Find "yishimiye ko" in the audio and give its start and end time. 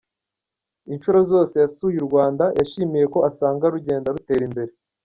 2.57-3.19